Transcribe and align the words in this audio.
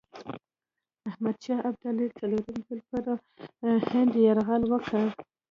احمدشاه 1.09 1.59
ابدالي 1.69 2.07
څلورم 2.17 2.57
ځل 2.67 2.79
پر 2.89 3.01
هند 3.91 4.11
یرغل 4.25 4.63
وکړ. 4.67 5.03